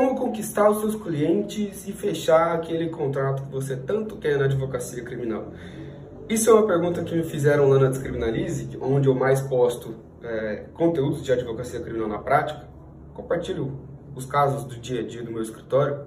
[0.00, 5.04] Como conquistar os seus clientes e fechar aquele contrato que você tanto quer na advocacia
[5.04, 5.52] criminal?
[6.26, 10.64] Isso é uma pergunta que me fizeram lá na Descriminalize, onde eu mais posto é,
[10.72, 12.66] conteúdos de advocacia criminal na prática.
[13.12, 13.78] Compartilho
[14.16, 16.06] os casos do dia a dia do meu escritório.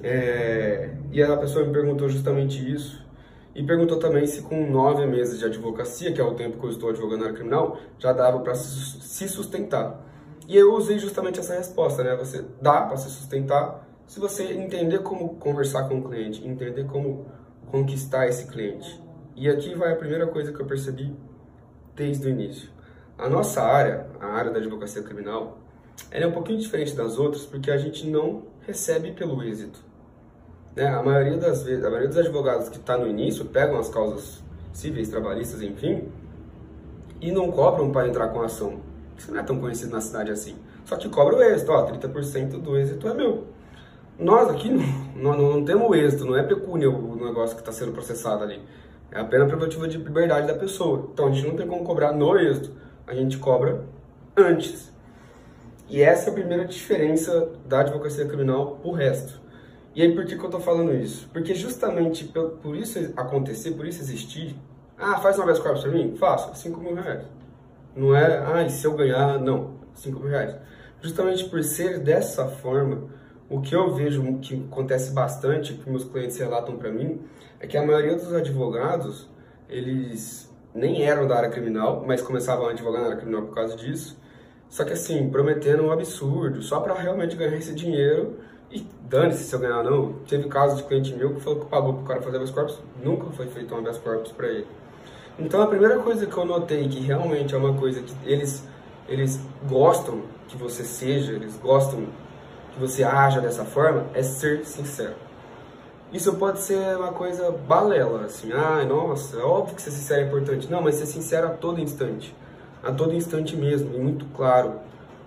[0.00, 3.04] É, e a pessoa me perguntou justamente isso.
[3.52, 6.70] E perguntou também se com nove meses de advocacia, que é o tempo que eu
[6.70, 10.06] estou advogando na área criminal, já dava para se sustentar.
[10.48, 12.16] E eu usei justamente essa resposta, né?
[12.16, 17.26] Você dá para se sustentar se você entender como conversar com o cliente, entender como
[17.70, 18.98] conquistar esse cliente.
[19.36, 21.14] E aqui vai a primeira coisa que eu percebi
[21.94, 22.70] desde o início.
[23.18, 25.58] A nossa área, a área da advocacia criminal,
[26.10, 29.84] ela é um pouquinho diferente das outras porque a gente não recebe pelo êxito.
[30.74, 30.86] Né?
[30.86, 34.42] A maioria das vezes, a maioria dos advogados que está no início pegam as causas
[34.72, 36.08] cíveis, trabalhistas, enfim,
[37.20, 38.80] e não cobram para entrar com ação.
[39.18, 40.56] Isso não é tão conhecido na cidade assim.
[40.84, 43.48] Só que cobra o êxito, ó, 30% do êxito é meu.
[44.18, 47.92] Nós aqui não, não, não temos êxito, não é pecúnia o negócio que está sendo
[47.92, 48.62] processado ali.
[49.10, 51.08] É a pena privativa de liberdade da pessoa.
[51.12, 52.72] Então a gente não tem como cobrar no êxito,
[53.06, 53.84] a gente cobra
[54.36, 54.92] antes.
[55.88, 59.40] E essa é a primeira diferença da advocacia criminal pro resto.
[59.94, 61.28] E aí por que, que eu tô falando isso?
[61.32, 64.54] Porque justamente por, por isso acontecer, por isso existir,
[64.96, 66.14] ah, faz uma vez corpus pra mim?
[66.16, 67.37] Faço, 5 mil reais.
[67.94, 70.56] Não é, ah, se eu ganhar, não, 5 mil reais.
[71.00, 73.08] Justamente por ser dessa forma,
[73.48, 77.20] o que eu vejo que acontece bastante, que meus clientes relatam para mim,
[77.60, 79.28] é que a maioria dos advogados,
[79.68, 83.76] eles nem eram da área criminal, mas começavam a advogar na área criminal por causa
[83.76, 84.16] disso.
[84.68, 88.36] Só que assim, prometendo um absurdo, só para realmente ganhar esse dinheiro
[88.70, 90.12] e dane-se se eu ganhar ou não.
[90.28, 93.30] Teve caso de cliente meu que falou que pagou pro cara fazer habeas corpus, nunca
[93.30, 94.66] foi feito um habeas corpus para ele.
[95.38, 98.66] Então a primeira coisa que eu notei que realmente é uma coisa que eles
[99.08, 102.06] eles gostam que você seja, eles gostam
[102.72, 105.14] que você haja dessa forma, é ser sincero.
[106.12, 110.26] Isso pode ser uma coisa balela, assim, ah, nossa, é óbvio que ser sincero é
[110.26, 110.70] importante.
[110.70, 112.34] Não, mas ser sincero a todo instante,
[112.82, 114.74] a todo instante mesmo, e muito claro.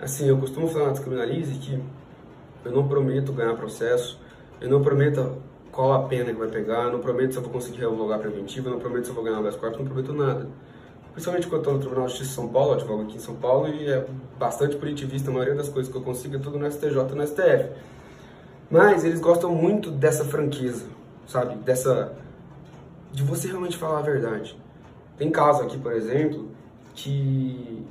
[0.00, 1.82] Assim, eu costumo falar na Descriminalize que
[2.64, 4.20] eu não prometo ganhar processo,
[4.60, 5.36] eu não prometo
[5.76, 8.78] qual a pena que vai pegar, não prometo se eu vou conseguir revogar preventivo, não
[8.78, 10.48] prometo se eu vou ganhar habeas corpus, não prometo nada.
[11.12, 13.20] Principalmente quando eu estou no Tribunal de Justiça de São Paulo, eu advogo aqui em
[13.20, 14.06] São Paulo e é
[14.38, 17.26] bastante punitivista, a maioria das coisas que eu consigo é tudo no STJ e no
[17.26, 17.70] STF.
[18.70, 20.86] Mas eles gostam muito dessa franqueza,
[21.26, 21.56] sabe?
[21.56, 22.16] Dessa.
[23.12, 24.58] de você realmente falar a verdade.
[25.18, 26.48] Tem caso aqui, por exemplo,
[26.94, 27.84] que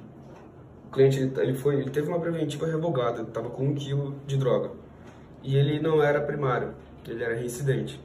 [0.87, 4.71] o cliente ele, foi, ele teve uma preventiva revogada, estava com um quilo de droga.
[5.43, 6.69] E ele não era primário
[7.11, 7.99] ele era reincidente.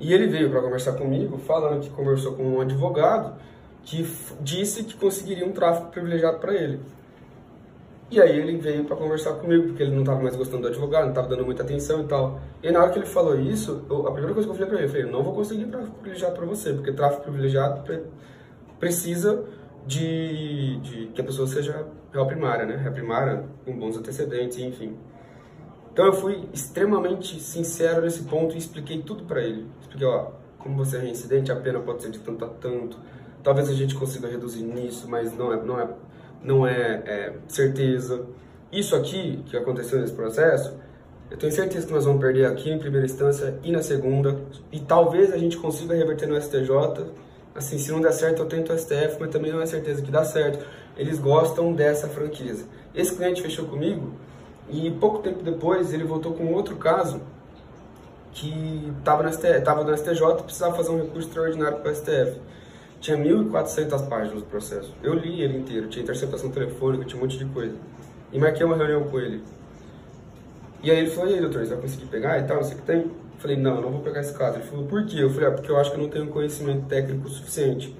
[0.00, 3.34] E ele veio para conversar comigo, falando que conversou com um advogado
[3.82, 4.06] que
[4.40, 6.80] disse que conseguiria um tráfico privilegiado para ele.
[8.10, 11.02] E aí ele veio para conversar comigo, porque ele não estava mais gostando do advogado,
[11.02, 12.40] não estava dando muita atenção e tal.
[12.62, 14.78] E na hora que ele falou isso, eu, a primeira coisa que eu falei para
[14.78, 18.00] ele, eu falei, não vou conseguir tráfico privilegiado para você, porque tráfico privilegiado pre
[18.78, 19.44] precisa
[19.86, 22.76] de, de, que a pessoa seja réu primária, né?
[22.76, 24.96] Réu primária, com bons antecedentes, enfim.
[25.98, 29.66] Então eu fui extremamente sincero nesse ponto e expliquei tudo para ele.
[29.80, 32.96] Expliquei, ó, como você é reincidente, a pena pode ser de tanto a tanto.
[33.42, 35.88] Talvez a gente consiga reduzir nisso, mas não é, não é,
[36.40, 38.24] não é, é certeza.
[38.70, 40.78] Isso aqui que aconteceu nesse processo,
[41.32, 44.40] eu tenho certeza que nós vamos perder aqui em primeira instância e na segunda.
[44.70, 47.10] E talvez a gente consiga reverter no STJ.
[47.56, 50.12] Assim, se não der certo, eu tento o STF, mas também não é certeza que
[50.12, 50.64] dá certo.
[50.96, 52.66] Eles gostam dessa franqueza.
[52.94, 54.12] Esse cliente fechou comigo
[54.70, 57.20] e pouco tempo depois ele voltou com outro caso
[58.32, 62.40] que estava no, no STJ e precisava fazer um recurso extraordinário para o STF.
[63.00, 64.92] Tinha 1.400 páginas do processo.
[65.02, 67.76] Eu li ele inteiro, tinha interceptação telefônica, tinha um monte de coisa.
[68.32, 69.42] E marquei uma reunião com ele.
[70.82, 72.82] E aí ele falou, e aí doutor, você vai conseguir pegar e tal, você que
[72.82, 72.98] tem?
[73.00, 74.58] Eu falei, não, não vou pegar esse caso.
[74.58, 75.22] Ele falou, por quê?
[75.22, 77.96] Eu falei, ah, porque eu acho que eu não tenho conhecimento técnico suficiente.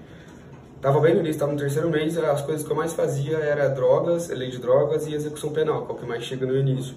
[0.81, 3.69] Tava bem no início, tava no terceiro mês, as coisas que eu mais fazia era
[3.69, 6.95] drogas, lei de drogas e execução penal, qual que mais chega no início.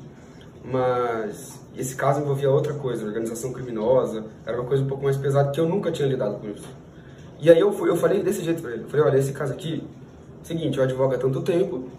[0.64, 5.50] Mas esse caso envolvia outra coisa, organização criminosa, era uma coisa um pouco mais pesada
[5.50, 6.70] que eu nunca tinha lidado com isso.
[7.40, 9.54] E aí eu, fui, eu falei desse jeito pra ele, eu falei, olha, esse caso
[9.54, 9.84] aqui,
[10.44, 11.90] seguinte, eu advogo há tanto tempo,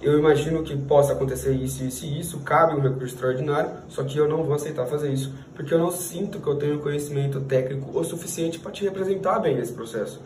[0.00, 4.18] eu imagino que possa acontecer isso, isso e isso, cabe um recurso extraordinário, só que
[4.18, 7.96] eu não vou aceitar fazer isso, porque eu não sinto que eu tenho conhecimento técnico
[7.96, 10.20] o suficiente para te representar bem nesse processo.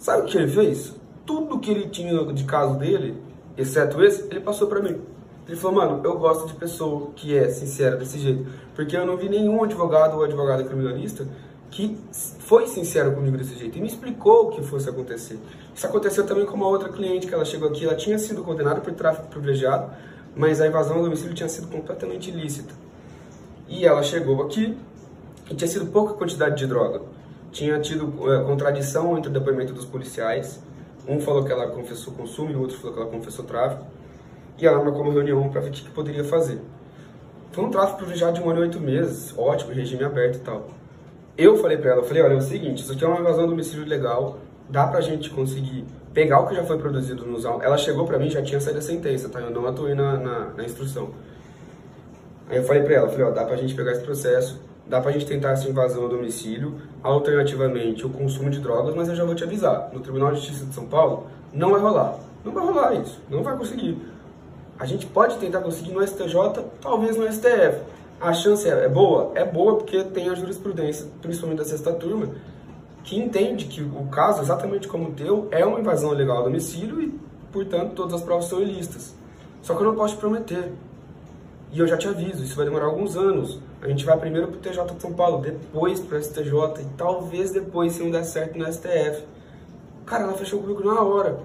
[0.00, 0.94] Sabe o que ele fez?
[1.26, 3.22] Tudo que ele tinha de caso dele,
[3.54, 4.98] exceto esse, ele passou para mim.
[5.46, 8.46] Ele falou, mano, eu gosto de pessoa que é sincera desse jeito.
[8.74, 11.28] Porque eu não vi nenhum advogado ou advogada criminalista
[11.70, 11.98] que
[12.38, 15.38] foi sincero comigo desse jeito e me explicou o que fosse acontecer.
[15.74, 18.80] Isso aconteceu também com uma outra cliente que ela chegou aqui, ela tinha sido condenada
[18.80, 19.92] por tráfico privilegiado,
[20.34, 22.72] mas a invasão ao domicílio tinha sido completamente ilícita.
[23.68, 24.74] E ela chegou aqui
[25.50, 27.02] e tinha sido pouca quantidade de droga.
[27.50, 30.62] Tinha tido é, contradição entre o depoimento dos policiais.
[31.08, 33.84] Um falou que ela confessou consumo e o outro falou que ela confessou tráfico.
[34.58, 36.60] E ela marcou uma reunião para ver o que, poderia fazer.
[37.52, 40.68] Foi um tráfico já de um ano e oito meses, ótimo, regime aberto e tal.
[41.36, 43.50] Eu falei para ela, falei, olha, é o seguinte, isso aqui é uma invasão do
[43.50, 44.38] domicílio legal,
[44.68, 47.64] dá pra gente conseguir pegar o que já foi produzido nos autos.
[47.64, 49.40] Ela chegou pra mim, já tinha saído a sentença, tá?
[49.40, 51.10] Eu não atuei na, na, na instrução.
[52.48, 55.12] Aí eu falei pra ela, falei, ó, dá pra gente pegar esse processo, dá pra
[55.12, 59.34] gente tentar essa invasão ao domicílio, alternativamente o consumo de drogas, mas eu já vou
[59.34, 62.18] te avisar, no Tribunal de Justiça de São Paulo não vai rolar.
[62.44, 63.98] Não vai rolar isso, não vai conseguir.
[64.78, 66.34] A gente pode tentar conseguir no STJ,
[66.80, 67.82] talvez no STF.
[68.20, 69.32] A chance é boa?
[69.34, 72.28] É boa porque tem a jurisprudência, principalmente da sexta turma,
[73.04, 77.00] que entende que o caso, exatamente como o teu, é uma invasão legal ao domicílio
[77.00, 77.18] e,
[77.52, 79.14] portanto, todas as provas são ilícitas.
[79.62, 80.72] Só que eu não posso te prometer.
[81.72, 83.60] E eu já te aviso, isso vai demorar alguns anos.
[83.80, 86.84] A gente vai primeiro para o TJ de São Paulo, depois para o STJ e
[86.96, 89.24] talvez depois, se não der certo, no STF.
[90.04, 91.38] Cara, ela fechou comigo na hora.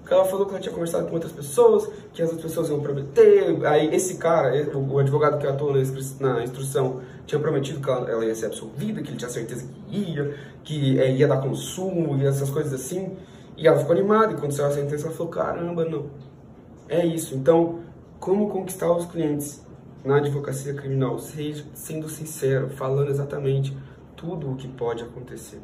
[0.00, 2.80] Porque ela falou que ela tinha conversado com outras pessoas, que as outras pessoas iam
[2.80, 3.66] prometer.
[3.66, 8.46] Aí esse cara, o advogado que atuou na instrução, tinha prometido que ela ia ser
[8.46, 12.72] absolvida, que ele tinha certeza que ia, que é, ia dar consumo e essas coisas
[12.72, 13.16] assim.
[13.56, 16.06] E ela ficou animada e quando saiu a sentença ela falou, caramba, não.
[16.88, 17.34] É isso.
[17.34, 17.80] Então,
[18.20, 19.65] como conquistar os clientes
[20.06, 21.18] na advocacia criminal?
[21.18, 23.76] Sendo sincero, falando exatamente
[24.16, 25.60] tudo o que pode acontecer.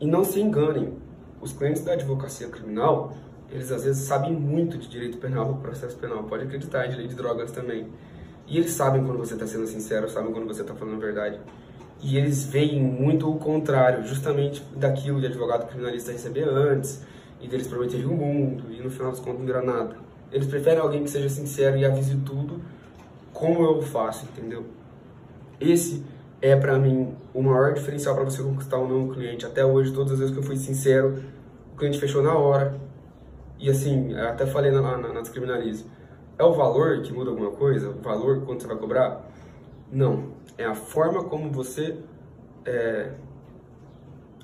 [0.00, 0.94] E não se enganem,
[1.40, 3.14] os clientes da advocacia criminal
[3.50, 7.14] eles às vezes sabem muito de direito penal, processo penal, pode acreditar, de lei de
[7.14, 7.86] drogas também.
[8.46, 11.38] E eles sabem quando você está sendo sincero, sabem quando você está falando a verdade.
[12.02, 17.02] E eles veem muito o contrário, justamente daquilo de advogado criminalista receber antes,
[17.40, 19.96] e deles prometerem o mundo, e no final das contas não virar nada.
[20.32, 22.60] Eles preferem alguém que seja sincero e avise tudo,
[23.38, 24.64] como eu faço, entendeu?
[25.60, 26.04] Esse
[26.40, 29.44] é para mim o maior diferencial para você conquistar um novo cliente.
[29.44, 31.22] Até hoje, todas as vezes que eu fui sincero,
[31.72, 32.78] o cliente fechou na hora,
[33.58, 35.84] e assim, até falei na, na, na Descriminalize,
[36.38, 37.90] é o valor que muda alguma coisa?
[37.90, 39.24] O valor quanto você vai cobrar?
[39.90, 40.34] Não.
[40.58, 41.98] É a forma como você
[42.64, 43.12] é,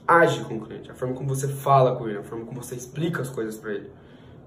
[0.07, 2.75] age com o cliente, a forma como você fala com ele, a forma como você
[2.75, 3.91] explica as coisas para ele.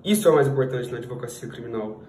[0.04, 2.02] Isso é o mais importante na advocacia criminal,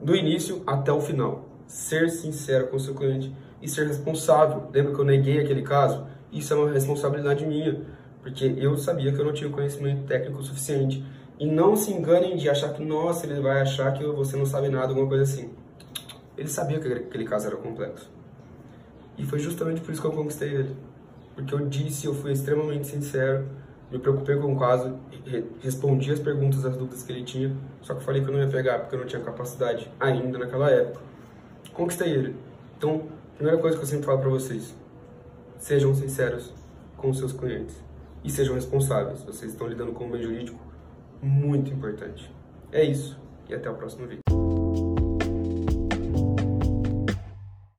[0.00, 1.51] do início até o final.
[1.72, 4.68] Ser sincero com o seu cliente e ser responsável.
[4.70, 6.06] Lembra que eu neguei aquele caso?
[6.30, 7.80] Isso é uma responsabilidade minha,
[8.22, 11.02] porque eu sabia que eu não tinha conhecimento técnico suficiente
[11.40, 14.68] e não se enganem de achar que, nossa, ele vai achar que você não sabe
[14.68, 15.50] nada, alguma coisa assim.
[16.36, 18.10] Ele sabia que aquele caso era complexo.
[19.16, 20.76] E foi justamente por isso que eu conquistei ele.
[21.34, 23.48] Porque eu disse, eu fui extremamente sincero,
[23.90, 24.94] me preocupei com o caso,
[25.62, 28.48] respondi as perguntas, as dúvidas que ele tinha, só que falei que eu não ia
[28.48, 31.11] pegar porque eu não tinha capacidade ainda naquela época.
[31.72, 32.36] Conquistei ele.
[32.76, 33.02] Então,
[33.36, 34.74] primeira coisa que eu sempre falo para vocês,
[35.58, 36.52] sejam sinceros
[36.96, 37.76] com os seus clientes
[38.22, 39.22] e sejam responsáveis.
[39.22, 40.60] Vocês estão lidando com um bem jurídico
[41.22, 42.30] muito importante.
[42.70, 44.41] É isso e até o próximo vídeo.